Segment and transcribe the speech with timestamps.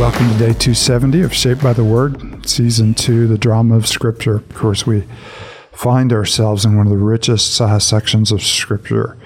[0.00, 4.36] welcome to day 270 of Shaped by the Word, season two, the drama of Scripture.
[4.36, 5.04] Of course, we
[5.72, 9.18] find ourselves in one of the richest uh, sections of Scripture.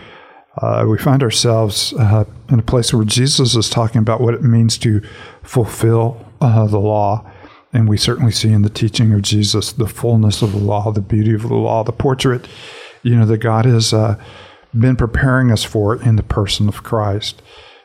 [0.60, 4.42] Uh, we find ourselves uh, in a place where Jesus is talking about what it
[4.42, 5.00] means to
[5.44, 7.24] fulfill uh, the law.
[7.72, 11.00] And we certainly see in the teaching of Jesus the fullness of the law, the
[11.00, 12.48] beauty of the law, the portrait,
[13.04, 14.20] you know, that God has uh,
[14.76, 17.42] been preparing us for in the person of Christ.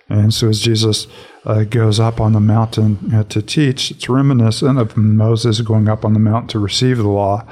[0.10, 1.08] And so as Jesus
[1.46, 6.04] uh, goes up on the mountain uh, to teach, it's reminiscent of Moses going up
[6.04, 7.46] on the mountain to receive the law.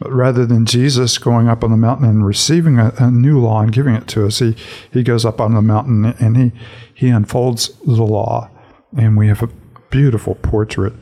[0.00, 3.60] But rather than Jesus going up on the mountain and receiving a, a, new law
[3.60, 4.56] and giving it to us, he,
[4.90, 6.52] he goes up on the mountain and he,
[6.92, 8.50] he unfolds the law.
[8.96, 9.50] And we have a
[9.90, 10.94] beautiful portrait,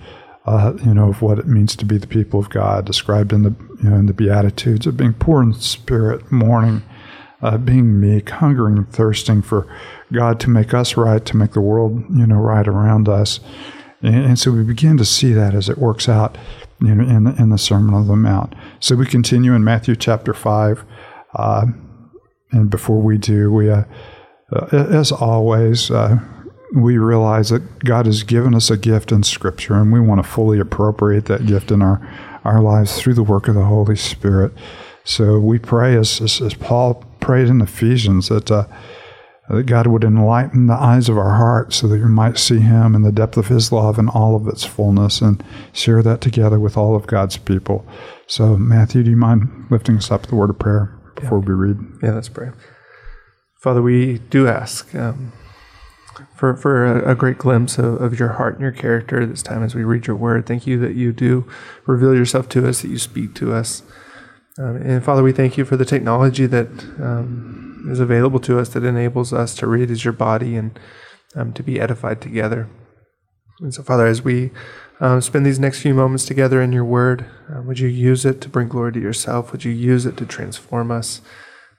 [0.47, 3.45] uh, you know, of what it means to be the people of God, described in
[3.45, 6.83] the, you know, in the Beatitudes of being poor in spirit, mourning,
[7.43, 9.67] uh, being meek, hungering thirsting for
[10.13, 13.41] God to make us right, to make the world, you know, right around us.
[14.03, 16.37] And, and so we begin to see that as it works out,
[16.81, 18.55] you know, in the, in the Sermon on the Mount.
[18.81, 20.85] So we continue in Matthew chapter 5.
[21.35, 21.67] Uh,
[22.51, 23.85] and before we do, we, uh,
[24.53, 26.19] uh, as always, uh,
[26.75, 30.29] we realize that God has given us a gift in Scripture, and we want to
[30.29, 32.01] fully appropriate that gift in our,
[32.45, 34.53] our lives through the work of the Holy Spirit.
[35.05, 38.67] So we pray, as, as, as Paul prayed in Ephesians, that uh,
[39.49, 42.95] that God would enlighten the eyes of our hearts so that we might see Him
[42.95, 46.61] in the depth of His love and all of its fullness and share that together
[46.61, 47.87] with all of God's people.
[48.27, 51.45] So, Matthew, do you mind lifting us up the word of prayer before yeah.
[51.47, 51.79] we read?
[52.03, 52.51] Yeah, let's pray.
[53.63, 55.33] Father, we do ask um,
[56.37, 59.65] for, for a, a, great glimpse of, of your heart and your character this time
[59.65, 60.47] as we read your word.
[60.47, 61.49] Thank you that you do
[61.87, 63.83] reveal yourself to us, that you speak to us.
[64.59, 66.69] Um, and Father, we thank you for the technology that.
[67.01, 70.79] Um, is available to us that enables us to read as your body and
[71.35, 72.69] um, to be edified together.
[73.61, 74.51] And so, Father, as we
[75.01, 78.41] um, spend these next few moments together in your word, uh, would you use it
[78.43, 79.53] to bring glory to yourself?
[79.53, 81.21] Would you use it to transform us?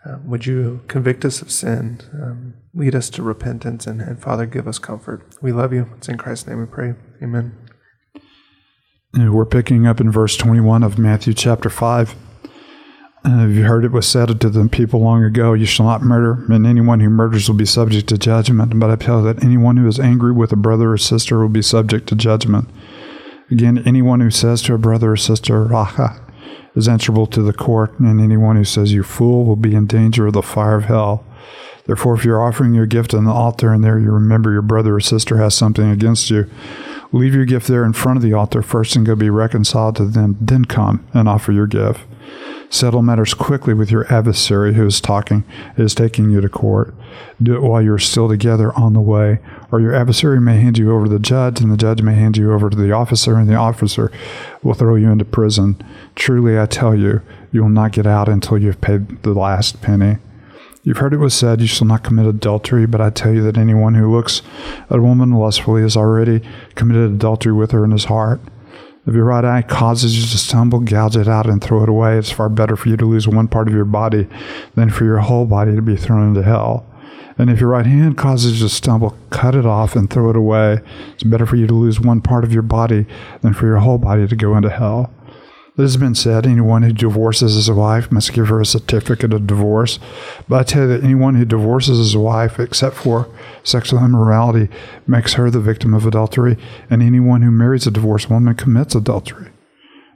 [0.06, 4.46] Um, would you convict us of sin, um, lead us to repentance, and, and, Father,
[4.46, 5.28] give us comfort?
[5.42, 5.90] We love you.
[5.98, 6.96] It's in Christ's name we pray.
[7.22, 7.58] Amen.
[9.14, 12.16] we're picking up in verse 21 of Matthew chapter 5.
[13.26, 16.46] Uh, you heard it was said to the people long ago, You shall not murder,
[16.54, 18.80] and anyone who murders will be subject to judgment.
[18.80, 21.50] But I tell you that anyone who is angry with a brother or sister will
[21.50, 22.70] be subject to judgment.
[23.52, 26.22] Again, anyone who says to a brother or sister, Racha,
[26.76, 30.28] is answerable to the court, and anyone who says, You fool, will be in danger
[30.28, 31.26] of the fire of hell.
[31.86, 34.96] Therefore, if you're offering your gift on the altar and there you remember your brother
[34.96, 36.50] or sister has something against you,
[37.12, 40.06] leave your gift there in front of the altar first and go be reconciled to
[40.06, 42.02] them, then come and offer your gift.
[42.72, 45.44] Settle matters quickly with your adversary who is talking,
[45.76, 46.94] is taking you to court.
[47.42, 49.40] Do it while you're still together on the way,
[49.72, 52.38] or your adversary may hand you over to the judge, and the judge may hand
[52.38, 54.12] you over to the officer, and the officer
[54.62, 55.82] will throw you into prison.
[56.14, 57.22] Truly, I tell you,
[57.52, 60.18] you will not get out until you have paid the last penny.
[60.84, 63.58] You've heard it was said, You shall not commit adultery, but I tell you that
[63.58, 64.44] anyone who looks
[64.90, 66.42] at a woman lustfully has already
[66.76, 68.40] committed adultery with her in his heart.
[69.08, 72.18] If your right eye causes you to stumble, gouge it out and throw it away.
[72.18, 74.28] It's far better for you to lose one part of your body
[74.76, 76.86] than for your whole body to be thrown into hell.
[77.38, 80.36] And if your right hand causes you to stumble, cut it off and throw it
[80.36, 80.82] away.
[81.14, 83.06] It's better for you to lose one part of your body
[83.42, 85.10] than for your whole body to go into hell.
[85.78, 89.48] It has been said anyone who divorces his wife must give her a certificate of
[89.48, 89.98] divorce.
[90.50, 93.30] But I tell you that anyone who divorces his wife, except for
[93.64, 94.68] sexual immorality,
[95.08, 96.58] makes her the victim of adultery,
[96.90, 99.52] and anyone who marries a divorced woman commits adultery.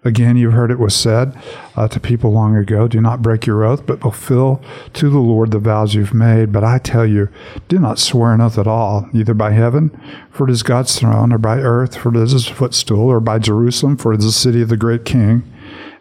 [0.05, 1.37] Again, you've heard it was said
[1.75, 4.61] uh, to people long ago do not break your oath, but fulfill
[4.93, 6.51] to the Lord the vows you've made.
[6.51, 7.29] But I tell you,
[7.69, 9.97] do not swear an oath at all, either by heaven,
[10.29, 13.39] for it is God's throne, or by earth, for it is his footstool, or by
[13.39, 15.43] Jerusalem, for it is the city of the great king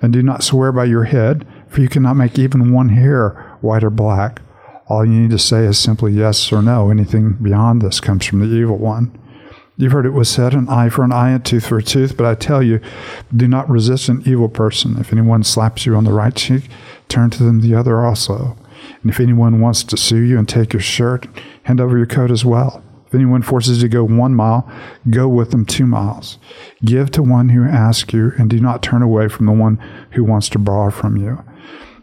[0.03, 3.85] and do not swear by your head, for you cannot make even one hair white
[3.85, 4.43] or black.
[4.89, 6.91] All you need to say is simply yes or no.
[6.91, 9.17] Anything beyond this comes from the evil one.
[9.77, 12.17] You've heard it was said, an eye for an eye, a tooth for a tooth,
[12.17, 12.81] but I tell you,
[13.35, 14.99] do not resist an evil person.
[14.99, 16.69] If anyone slaps you on the right cheek,
[17.09, 18.57] turn to them the other also.
[19.01, 21.27] And if anyone wants to sue you and take your shirt,
[21.65, 22.83] hand over your coat as well.
[23.07, 24.71] If anyone forces you to go one mile,
[25.11, 26.39] go with them two miles.
[26.85, 29.77] Give to one who asks you, and do not turn away from the one
[30.13, 31.43] who wants to borrow from you.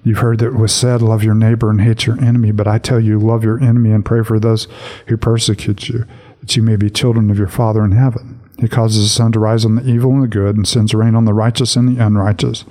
[0.03, 2.77] You've heard that it was said, Love your neighbor and hate your enemy, but I
[2.77, 4.67] tell you, love your enemy and pray for those
[5.07, 6.05] who persecute you,
[6.41, 8.39] that you may be children of your Father in heaven.
[8.59, 11.15] He causes the sun to rise on the evil and the good, and sends rain
[11.15, 12.65] on the righteous and the unrighteous.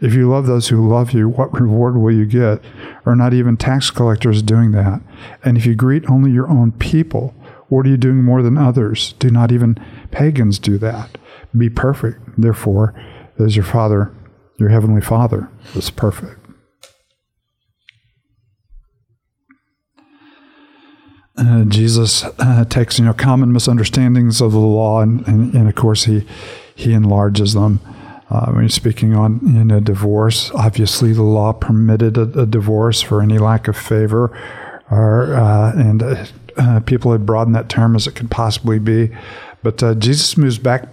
[0.00, 2.60] If you love those who love you, what reward will you get?
[3.06, 5.00] Are not even tax collectors doing that?
[5.42, 7.34] And if you greet only your own people,
[7.68, 9.14] what are you doing more than others?
[9.14, 9.76] Do not even
[10.10, 11.18] pagans do that.
[11.56, 12.94] Be perfect, therefore,
[13.38, 14.14] as your Father,
[14.58, 16.43] your heavenly Father, is perfect.
[21.36, 25.74] Uh, Jesus uh, takes you know common misunderstandings of the law, and, and, and of
[25.74, 26.26] course he
[26.74, 27.80] he enlarges them.
[28.30, 33.02] Uh, when he's speaking on in a divorce, obviously the law permitted a, a divorce
[33.02, 34.36] for any lack of favor,
[34.90, 36.24] or uh, and uh,
[36.56, 39.10] uh, people had broadened that term as it could possibly be.
[39.62, 40.88] But Jesus moves back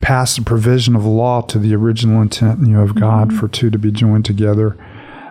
[0.00, 3.38] past the provision of law to the original intent you know, of God mm-hmm.
[3.38, 4.76] for two to be joined together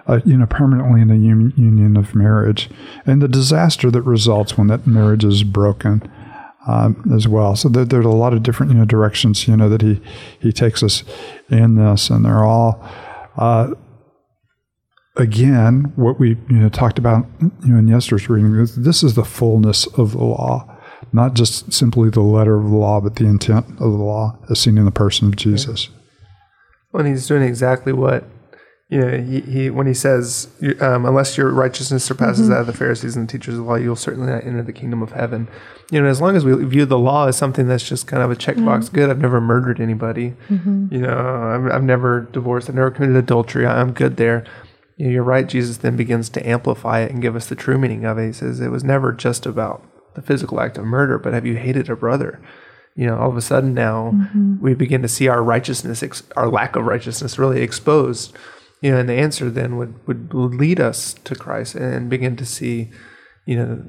[0.07, 2.69] uh, you know, permanently in the un- union of marriage,
[3.05, 6.09] and the disaster that results when that marriage is broken.
[6.67, 9.69] Um, as well, so there, there's a lot of different you know directions you know
[9.69, 10.01] that he
[10.39, 11.03] he takes us
[11.51, 12.83] in this, and they're all
[13.37, 13.71] uh,
[15.15, 18.57] again what we you know talked about you know in yesterday's reading.
[18.57, 20.67] This, this is the fullness of the law,
[21.13, 24.59] not just simply the letter of the law, but the intent of the law as
[24.59, 25.89] seen in the person of Jesus.
[26.91, 28.23] Well, he's doing exactly what
[28.87, 30.47] you know, he, he when he says,
[30.79, 32.51] um, "Unless your righteousness surpasses mm-hmm.
[32.51, 34.73] that of the Pharisees and the teachers of the law, you'll certainly not enter the
[34.73, 35.47] kingdom of heaven."
[35.91, 38.29] You know, as long as we view the law as something that's just kind of
[38.29, 38.95] a checkbox, mm-hmm.
[38.95, 39.09] good.
[39.09, 40.35] I've never murdered anybody.
[40.49, 40.87] Mm-hmm.
[40.91, 42.69] You know, I've, I've never divorced.
[42.69, 43.65] I've never committed adultery.
[43.65, 44.45] I'm good there.
[44.97, 45.47] You know, you're right.
[45.47, 48.27] Jesus then begins to amplify it and give us the true meaning of it.
[48.27, 49.83] He says it was never just about
[50.13, 52.39] the physical act of murder, but have you hated a brother?
[52.97, 54.57] you know, all of a sudden now mm-hmm.
[54.61, 58.33] we begin to see our righteousness, our lack of righteousness, really exposed
[58.85, 62.45] you know, and the answer then would, would lead us to Christ and begin to
[62.45, 62.91] see,
[63.47, 63.83] you know,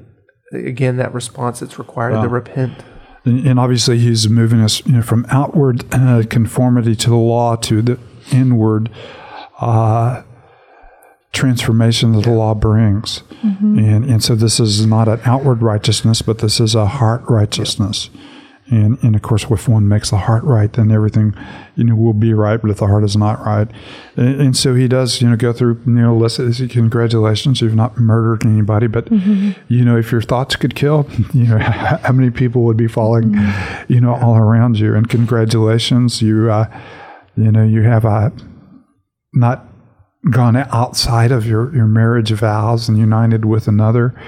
[0.51, 2.23] again, that response that's required wow.
[2.23, 2.83] to repent.
[3.23, 7.83] And, obviously, he's moving us you know, from outward uh, conformity to the law to
[7.83, 7.99] the
[8.31, 8.89] inward
[9.59, 10.23] uh,
[11.31, 13.19] transformation that the law brings.
[13.43, 13.77] Mm-hmm.
[13.77, 18.09] And, and so, this is not an outward righteousness, but this is a heart righteousness.
[18.11, 18.21] Yeah.
[18.69, 21.33] And, and of course, if one makes the heart right, then everything,
[21.75, 22.61] you know, will be right.
[22.61, 23.69] But if the heart is not right,
[24.17, 26.37] and, and so he does, you know, go through, you know, list.
[26.69, 28.87] Congratulations, you've not murdered anybody.
[28.87, 29.51] But mm-hmm.
[29.71, 33.31] you know, if your thoughts could kill, you know, how many people would be falling,
[33.31, 33.93] mm-hmm.
[33.93, 34.95] you know, all around you?
[34.95, 36.65] And congratulations, you, uh,
[37.37, 38.33] you know, you have a
[39.33, 39.65] not
[40.31, 44.19] gone outside of your, your marriage vows and united with another.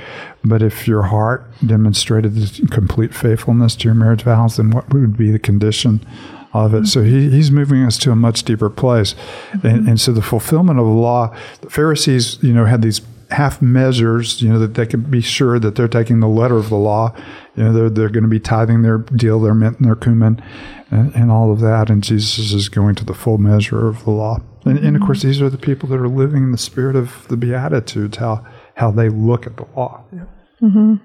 [0.44, 5.32] But if your heart demonstrated complete faithfulness to your marriage vows, then what would be
[5.32, 6.06] the condition
[6.54, 6.78] of it?
[6.78, 6.86] Mm-hmm.
[6.86, 9.14] So he, he's moving us to a much deeper place.
[9.52, 9.68] Mm-hmm.
[9.68, 13.02] And, and so the fulfillment of the law, the Pharisees, you know, had these
[13.32, 16.70] half measures, you know, that they can be sure that they're taking the letter of
[16.70, 17.14] the law.
[17.56, 20.42] You know, they're, they're going to be tithing their dill, their mint and their cumin,
[20.90, 21.90] and, and all of that.
[21.90, 24.42] And Jesus is going to the full measure of the law.
[24.66, 27.28] And, and, of course, these are the people that are living in the spirit of
[27.30, 28.46] the Beatitudes, how,
[28.76, 30.04] how they look at the law.
[30.12, 30.26] Yeah,
[30.62, 30.96] mm-hmm.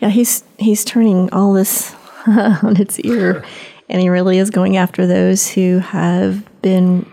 [0.00, 1.94] yeah he's, he's turning all this
[2.26, 3.44] on its ear.
[3.90, 7.10] And he really is going after those who have been,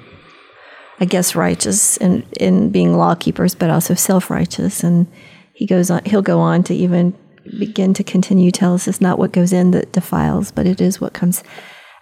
[1.00, 4.83] I guess, righteous in, in being law keepers, but also self righteous.
[4.83, 5.07] And
[5.53, 7.15] he goes on, he'll go on to even
[7.59, 11.00] begin to continue tell us it's not what goes in that defiles, but it is
[11.00, 11.44] what comes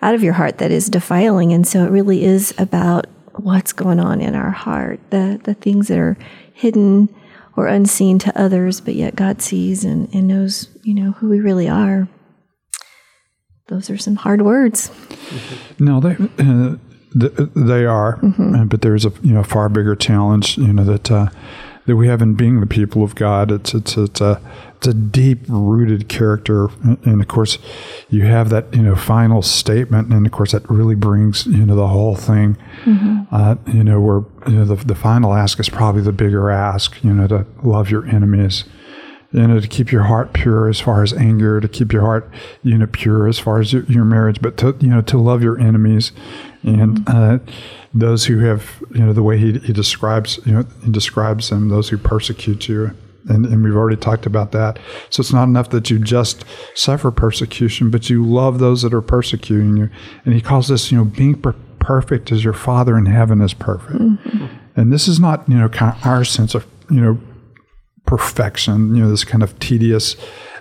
[0.01, 1.53] out of your heart that is defiling.
[1.53, 3.05] And so it really is about
[3.39, 6.17] what's going on in our heart, the, the things that are
[6.53, 7.13] hidden
[7.55, 11.39] or unseen to others, but yet God sees and, and knows, you know, who we
[11.39, 12.07] really are.
[13.67, 14.91] Those are some hard words.
[15.79, 16.75] No, they uh,
[17.15, 18.65] they are, mm-hmm.
[18.65, 21.29] But there's a you know far bigger challenge, you know that uh,
[21.85, 23.51] that we have in being the people of God.
[23.51, 24.41] It's it's it's a
[24.77, 27.57] it's a deep rooted character, and of course,
[28.09, 31.75] you have that you know final statement, and of course that really brings you know
[31.75, 32.57] the whole thing.
[32.83, 33.23] Mm-hmm.
[33.33, 37.01] Uh, you know, where you know, the the final ask is probably the bigger ask.
[37.03, 38.63] You know, to love your enemies.
[39.33, 42.29] You know, to keep your heart pure as far as anger, to keep your heart,
[42.61, 45.41] you know, pure as far as your, your marriage, but to, you know, to love
[45.41, 46.11] your enemies,
[46.61, 47.17] and mm-hmm.
[47.17, 47.53] uh,
[47.93, 51.69] those who have, you know, the way he, he describes, you know, he describes them,
[51.69, 52.91] those who persecute you.
[53.29, 54.77] And, and we've already talked about that.
[55.09, 56.43] So it's not enough that you just
[56.75, 59.89] suffer persecution, but you love those that are persecuting you.
[60.25, 63.53] And he calls this, you know, being per- perfect as your Father in heaven is
[63.53, 63.99] perfect.
[63.99, 64.45] Mm-hmm.
[64.75, 67.17] And this is not, you know, kind of our sense of, you know,
[68.17, 70.15] perfection, you know, this kind of tedious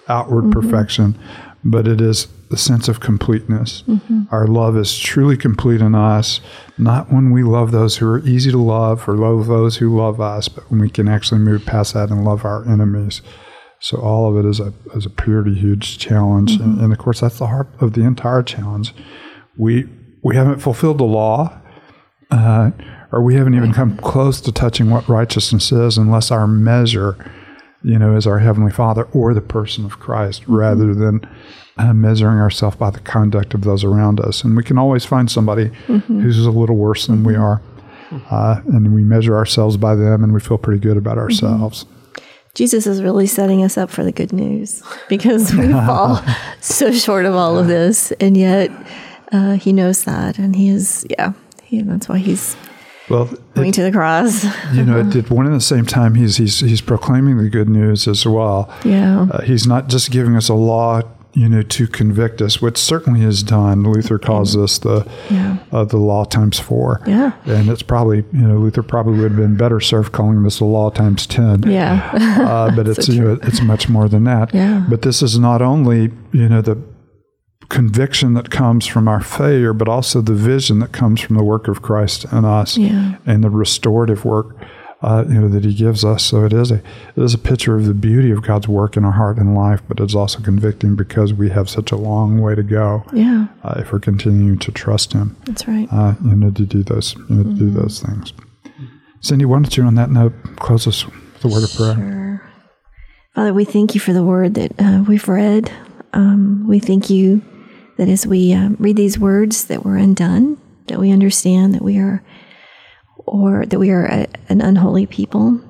[0.09, 0.59] outward mm-hmm.
[0.59, 1.19] perfection,
[1.63, 3.83] but it is the sense of completeness.
[3.87, 4.23] Mm-hmm.
[4.31, 6.41] Our love is truly complete in us,
[6.79, 10.19] not when we love those who are easy to love or love those who love
[10.19, 13.21] us, but when we can actually move past that and love our enemies.
[13.81, 16.63] So all of it is a is a pretty huge challenge, mm-hmm.
[16.63, 18.95] and, and, of course that's the heart of the entire challenge.
[19.59, 19.91] We
[20.23, 21.61] we haven't fulfilled the law,
[22.31, 22.71] uh,
[23.11, 27.31] or we haven't even come close to touching what righteousness is, unless our measure
[27.85, 31.29] you know, as our Heavenly Father or the person of Christ rather than
[31.79, 34.45] uh, measuring ourselves by the conduct of those around us.
[34.45, 37.61] And we can always find somebody who's a little worse than we are.
[38.31, 41.87] Uh, and we measure ourselves by them and we feel pretty good about ourselves.
[42.55, 46.23] Jesus is really setting us up for the good news because we fall
[46.61, 48.71] so short of all of this, and yet
[49.33, 52.55] uh, He knows that, and He is, yeah, he, that's why He's
[53.11, 54.45] Well, going to the cross.
[54.73, 58.07] you know, at one and the same time, he's he's he's proclaiming the good news
[58.09, 58.73] as well.
[58.85, 59.27] Yeah.
[59.31, 61.03] Uh, he's not just giving us a law,
[61.35, 63.83] you know, to convict us, which certainly is done.
[63.83, 65.59] Luther calls this the Yeah.
[65.73, 67.01] uh, the law times four.
[67.07, 67.33] Yeah.
[67.47, 70.65] and it's probably you know Luther probably would have been better served calling this the
[70.65, 71.65] law times ten.
[71.65, 72.11] Yeah.
[72.41, 74.55] Uh, but it's you know it's much more than that.
[74.55, 74.87] Yeah.
[74.89, 76.77] But this is not only you know the
[77.73, 81.67] conviction that comes from our failure, but also the vision that comes from the work
[81.69, 83.17] of Christ in us Yeah.
[83.27, 84.55] and the restorative work
[85.03, 86.23] uh, you know that He gives us.
[86.23, 89.05] So it is a it is a picture of the beauty of God's work in
[89.05, 92.55] our heart and life, but it's also convicting because we have such a long way
[92.55, 93.47] to go yeah.
[93.65, 95.89] uh, if we're continuing to trust Him That's right.
[95.91, 98.33] uh, you know, to do those, you know, to do those things.
[99.21, 101.95] Cindy, why don't you, on that note, close us with a word of prayer?
[101.95, 102.51] Sure.
[103.35, 105.73] Father, we thank you for the word that uh, we've read.
[106.13, 107.41] Um, we thank you
[107.97, 111.99] that as we uh, read these words, that we're undone, that we understand that we
[111.99, 112.23] are,
[113.27, 115.61] or that we are a, an unholy people.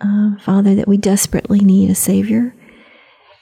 [0.00, 2.54] Uh, Father, that we desperately need a Savior.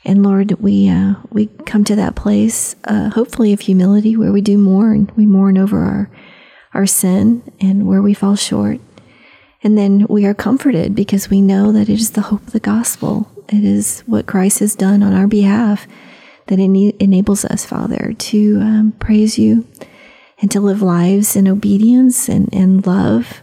[0.04, 4.40] And Lord, we uh, we come to that place, uh, hopefully of humility, where we
[4.40, 5.10] do mourn.
[5.16, 6.10] We mourn over our
[6.74, 8.80] our sin and where we fall short.
[9.62, 12.60] And then we are comforted because we know that it is the hope of the
[12.60, 13.28] gospel.
[13.48, 15.86] It is what Christ has done on our behalf
[16.48, 19.66] that ene- enables us, Father, to um, praise you
[20.40, 23.42] and to live lives in obedience and, and love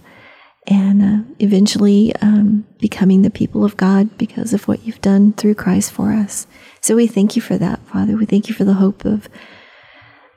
[0.67, 5.55] and uh, eventually um, becoming the people of God because of what you've done through
[5.55, 6.47] Christ for us.
[6.81, 8.15] So we thank you for that, Father.
[8.15, 9.27] We thank you for the hope of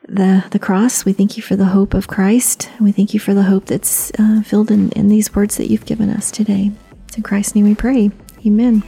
[0.07, 1.05] the the cross.
[1.05, 2.71] We thank you for the hope of Christ.
[2.81, 5.87] We thank you for the hope that's uh, filled in, in these words that you've
[5.87, 6.73] given us today.
[7.07, 8.11] It's in Christ's name we pray.
[8.47, 8.83] Amen.